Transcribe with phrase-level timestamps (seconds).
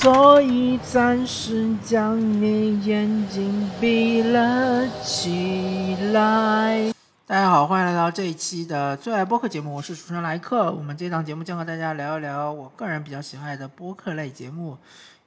[0.00, 6.92] 所以暂时将你眼睛闭了起来。
[7.26, 10.70] 大家好，欢迎来到这一期的最爱播客节目，我是主持人莱克。
[10.70, 14.78] 我们这档节目将和大家聊一聊我个人比较喜欢的播客类节目。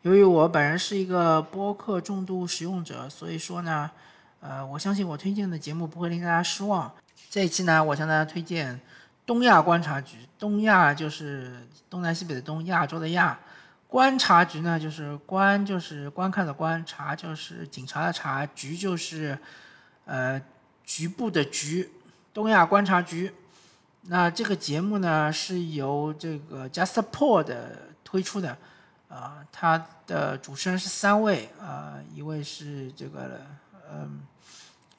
[0.03, 3.91] 由于我本人是一个播客重度使用者，所以说呢，
[4.39, 6.89] 呃，我相信我推荐的节目不会令大家失望。
[7.29, 8.79] 这一期呢，我向大家推荐
[9.25, 10.15] 东亚观察局。
[10.39, 13.37] 东亚就是东南西北的东，亚洲的亚。
[13.91, 19.37] 观察局呢，就是观就是观看的观，察就是警察的察，局就是
[20.05, 20.41] 呃
[20.85, 21.91] 局部的局。
[22.33, 23.33] 东亚观察局。
[24.03, 27.53] 那这个节目呢，是由这个 JustPod
[28.01, 28.57] 推出的。
[29.09, 33.41] 啊，它的主持人是三位，啊，一位是这个，
[33.91, 34.21] 嗯，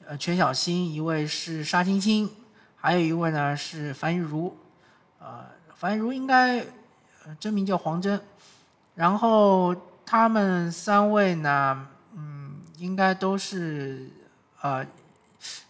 [0.05, 2.29] 呃，全小新，一位是沙青青，
[2.75, 4.55] 还有一位呢是樊玉茹，
[5.19, 6.63] 啊，樊玉茹应该
[7.39, 8.21] 真名叫黄真，
[8.95, 14.09] 然后他们三位呢，嗯，应该都是，
[14.61, 14.85] 呃，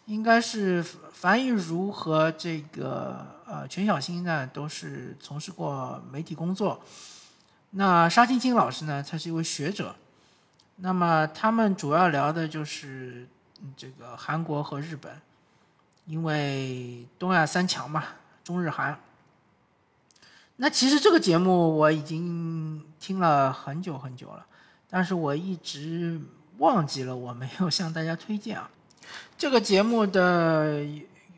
[0.06, 6.82] 应该是樊玉茹和这个呃全小新呢都是从事过媒体工作。
[7.72, 9.02] 那沙青青老师呢？
[9.02, 9.96] 他是一位学者，
[10.76, 13.26] 那么他们主要聊的就是
[13.78, 15.12] 这个韩国和日本，
[16.06, 18.04] 因为东亚三强嘛，
[18.44, 19.00] 中日韩。
[20.58, 24.46] 那其实这个节目我已经听了很久很久了，
[24.90, 26.20] 但是我一直
[26.58, 28.70] 忘记了我没有向大家推荐啊。
[29.38, 30.86] 这个节目的。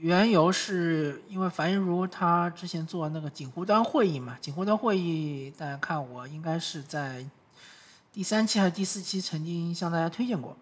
[0.01, 7.25] 缘由是因为樊玉茹她之前做那个锦湖端会议嘛，锦湖端会议大家看我应该是在
[8.11, 10.55] 第三期还是第四期曾经向大家推荐过。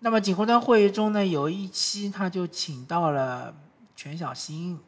[0.00, 3.54] 那么锦湖端会议中呢，有一期他就请到了
[3.94, 4.78] 全小新，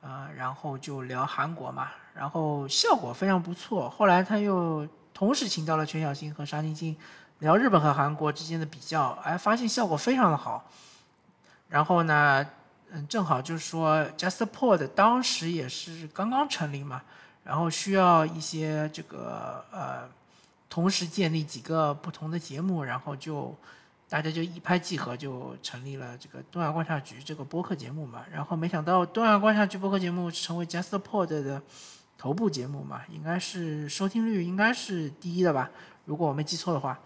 [0.00, 3.88] 啊，然后就聊韩国嘛，然后效果非常不错。
[3.88, 6.96] 后来他又同时请到了全小新和沙晶晶
[7.38, 10.68] 聊日本和韩国之间的比较，哎，发现效果非常的好。
[11.68, 12.44] 然后呢？
[12.90, 17.02] 嗯，正好就是说，JustPod 当时也是刚刚成立嘛，
[17.44, 20.08] 然后需要一些这个呃，
[20.70, 23.54] 同时建立几个不同的节目，然后就
[24.08, 28.24] 大家就一拍即合，就成立了这个东亚观察局这个播客节目嘛。
[28.32, 31.60] 然后没想到东亚观察局播客节目成为 JustPod 的
[32.18, 35.70] 头部节目嘛，应该是收听率应该是第一的吧，
[36.04, 36.98] 如果我没记错的话。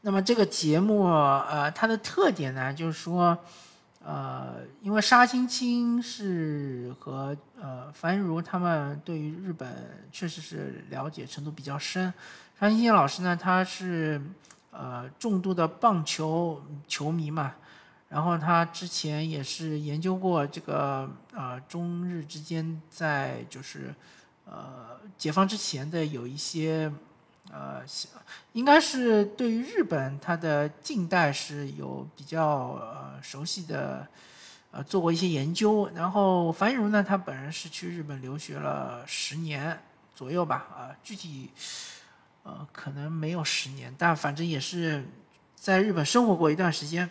[0.00, 3.36] 那么这个节目呃，它的特点呢，就是说。
[4.08, 12.14] 呃，因为沙青青是和呃樊如他们对于日本确实是了解程度比较深。
[12.60, 14.22] 沙青青老师呢，他是
[14.70, 17.56] 呃重度的棒球球迷嘛，
[18.08, 23.94] 然后他之前也是研究过这个呃中日之间在就是
[24.44, 26.92] 呃解放之前的有一些。
[27.52, 27.80] 呃，
[28.54, 32.44] 应该是对于日本，它的近代是有比较
[32.80, 34.04] 呃熟悉的，
[34.72, 35.88] 呃做过一些研究。
[35.94, 39.80] 然后樊玉茹呢，他本人是去日本留学了十年
[40.12, 41.48] 左右吧，啊，具体
[42.42, 45.06] 呃可能没有十年，但反正也是
[45.54, 47.08] 在日本生活过一段时间。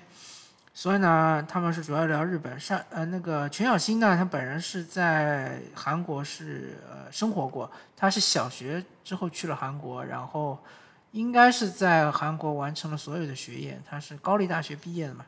[0.78, 2.60] 所以呢，他们是主要聊日本。
[2.60, 7.72] 上呃，那个全小新呢，他本人是在韩国是呃生活过。
[7.96, 10.60] 他是小学之后去了韩国，然后
[11.12, 13.82] 应该是在韩国完成了所有的学业。
[13.90, 15.26] 他是高丽大学毕业的嘛，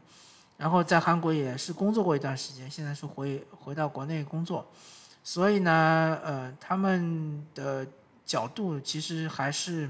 [0.57, 4.69] 然后在韩国也是工作过一段时间，现在是回回到国内工作。
[5.23, 7.87] 所以呢，呃，他们的
[8.25, 9.89] 角度其实还是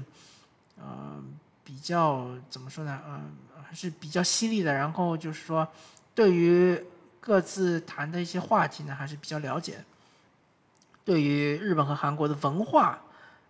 [0.76, 1.20] 呃
[1.68, 3.36] 比较怎么说呢，嗯。
[3.68, 5.68] 还是比较犀利的，然后就是说，
[6.14, 6.82] 对于
[7.20, 9.84] 各自谈的一些话题呢，还是比较了解。
[11.04, 12.98] 对于日本和韩国的文化，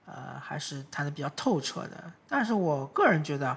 [0.07, 2.13] 呃，还是谈的比较透彻的。
[2.29, 3.57] 但是我个人觉得，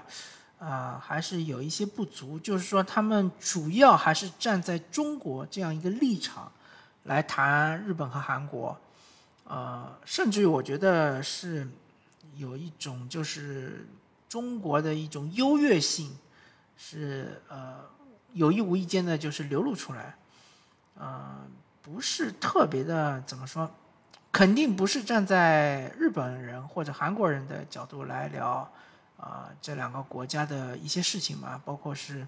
[0.60, 6.52] 呃，还是有一些不足，就是说他们主要还是站在中国这样一个立场
[7.02, 8.78] 来谈日本和韩国，
[9.42, 11.68] 呃，甚至于我觉得是
[12.36, 13.84] 有一种就是
[14.32, 16.16] 中国的一种优越性。
[16.74, 17.80] 是呃
[18.32, 20.16] 有意无意间的，就是流露出来，
[20.98, 21.46] 呃，
[21.82, 23.70] 不是特别的怎么说，
[24.32, 28.68] 肯定不是站在日本人或者韩国人的角度来聊
[29.18, 32.26] 啊这两个国家的一些事情嘛，包括是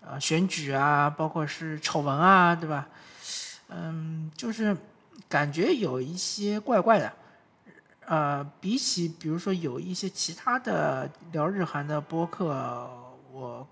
[0.00, 2.88] 呃选举啊，包括是丑闻啊，对吧？
[3.68, 4.76] 嗯，就是
[5.28, 7.12] 感觉有一些怪怪的，
[8.06, 12.90] 呃，比起比如说有一些其他的聊日韩的播客，
[13.32, 13.66] 我。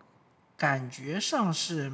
[0.55, 1.91] 感觉上是，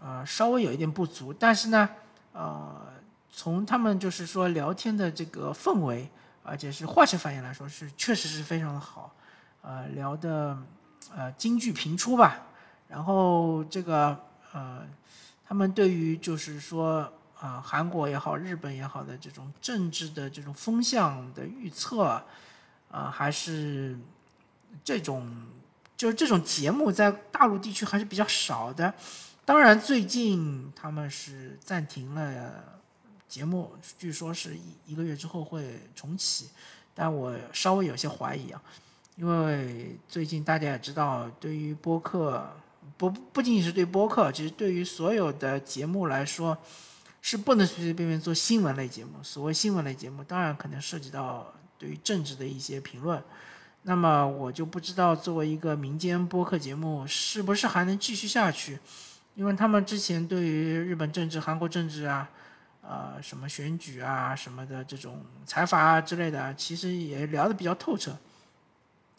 [0.00, 1.88] 呃，稍微有一点不足，但是呢，
[2.32, 2.82] 呃，
[3.30, 6.10] 从他们就是说聊天的这个氛围，
[6.42, 9.14] 而且是化学反应来说是确实是非常的好，
[9.62, 10.58] 呃，聊的
[11.14, 12.40] 呃京剧频出吧。
[12.88, 14.18] 然后这个
[14.52, 14.84] 呃，
[15.46, 22.22] 他们对于就是说啊，韩国也好，日本也好的这种政治的这种风向的预测，
[22.90, 23.98] 啊，还是
[24.84, 25.30] 这种
[25.96, 28.92] 就是这种节目在大陆地区还是比较少的。
[29.44, 32.74] 当然，最近他们是暂停了。
[33.28, 36.48] 节目据说是一一个月之后会重启，
[36.94, 38.62] 但我稍微有些怀疑啊，
[39.16, 42.48] 因为最近大家也知道，对于播客
[42.96, 46.56] 不不仅仅是对播客，其实对于所有的节目来说，
[47.26, 49.20] 是不能随随便便做新闻类节目。
[49.20, 53.20] 所谓新闻类节目，当然可能涉及到对于政治的一些评论。
[53.82, 58.78] 那么我就不知道作为一个民间播客节目，是不是还能继续下去？
[59.34, 62.28] 因为他们之前对于日本政治、韩国政治啊。
[62.88, 68.16] 呃，什么选举啊，什么的这种财阀啊之类的，其实也聊得比较透彻。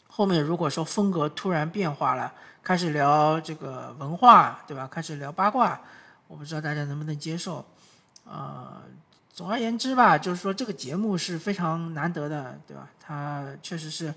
[0.07, 2.33] 后面如果说风格突然变化了，
[2.63, 4.87] 开始聊这个文化，对吧？
[4.87, 5.81] 开始聊八卦，
[6.29, 7.65] 我不知道大家能不能接受。
[8.29, 8.81] 呃，
[9.33, 12.89] 总而言之吧，就是说这个节目是非常难得的，对吧？
[12.99, 14.13] 它确实是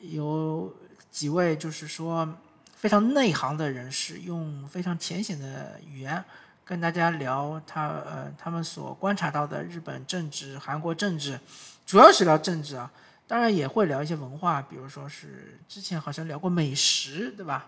[0.00, 0.74] 有
[1.10, 2.28] 几位就是说
[2.74, 6.24] 非常内行的人士，用非常浅显的语言。
[6.64, 11.40] 跟大家聊他呃他们所观察到的日本政治、韩国政治，
[11.86, 12.90] 主要是聊政治啊，
[13.26, 17.66] 当然也会聊一些文化，比如说是之前好像聊过美食，对吧？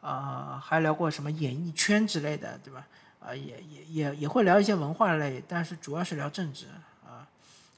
[0.00, 2.86] 啊，还聊过什么演艺圈之类的，对吧？
[3.20, 6.66] 啊，也也也也会聊一些文化类，但是主要是聊政治
[7.04, 7.26] 啊，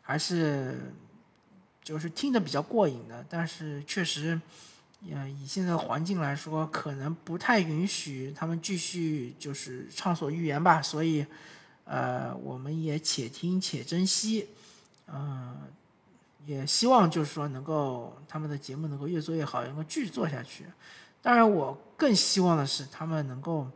[0.03, 0.93] 还是
[1.83, 4.41] 就是听得比较过瘾的，但是确实。
[5.03, 10.83] 嗯，以现在的环境来说，可能不太允许他们继续就是畅所欲言吧。
[10.83, 11.25] 所以，
[11.85, 14.47] 呃，我们也且听且珍惜，
[15.07, 15.57] 嗯，
[16.45, 20.67] 也希望就是说能够他们的节目能够越做越好，能够继续做下去。
[21.23, 23.67] 当然，我更希望的是他们能够，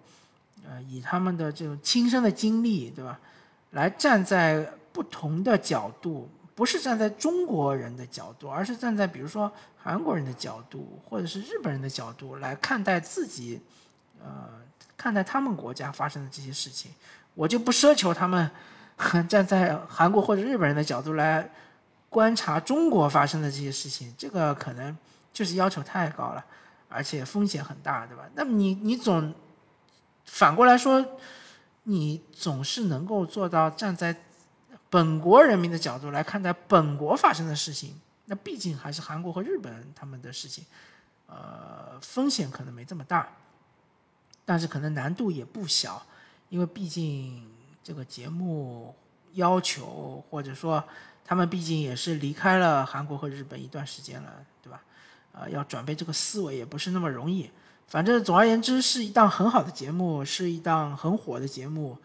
[0.66, 3.18] 呃，以他们的这种亲身的经历，对吧，
[3.70, 6.28] 来站在不同的角度。
[6.56, 13.60] 不是站在中国人的角度，而是站在比如说韩国人的角度，或者是日本人的角度来看待自己，
[14.22, 14.48] 呃，
[14.96, 16.92] 看待他们国家发生的这些事情。
[17.34, 18.48] 我就不奢求他们
[19.28, 21.50] 站在韩国或者日本人的角度来
[22.08, 24.96] 观察中国发生的这些事情，这个可能
[25.32, 26.44] 就是要求太高了，
[26.88, 28.22] 而且风险很大，对吧？
[28.36, 29.34] 那么你你总
[30.24, 31.18] 反过来说，
[31.84, 34.16] 你总是能够做到站在。
[34.90, 40.64] 本国人民的角度来看待本国发生的事情，那毕竟还是韩国和日本他们的事情，
[41.26, 43.28] 呃，风险可能没这么大，
[44.44, 46.06] 但是可能难度也不小，
[46.48, 47.50] 因为毕竟
[47.82, 48.94] 这个节目
[49.32, 50.84] 要求，或者说
[51.24, 54.80] 他们毕竟也是离开了韩国和日本一段时间了，对吧？
[55.32, 57.50] 呃，要转变这个思维也不是那么容易。
[57.86, 61.96] 反正总而言之，是一档很好的节目，是一档很火的节目。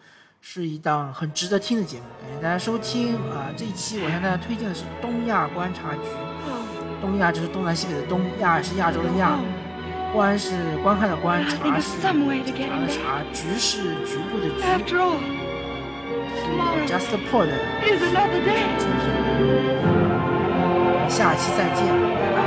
[0.41, 3.51] 是一档很值得听的节目，感谢大家收听啊！
[3.57, 5.99] 这一期我向大家推荐的是《东亚观察局》。
[7.01, 9.37] 东亚就是东南西北的东，亚是亚洲的亚，
[10.13, 12.13] 观是观看的观，察是察
[12.79, 14.63] 的察，局是局部的局。
[16.39, 16.47] 是
[16.87, 17.11] Just
[17.45, 17.51] 的。
[21.09, 22.38] 下期再见。